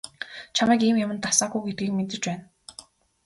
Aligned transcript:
Чамайг 0.55 0.81
ийм 0.87 0.97
юманд 1.05 1.23
дасаагүй 1.25 1.61
гэдгийг 1.63 1.91
мэдэж 1.95 2.21
байна. 2.27 2.45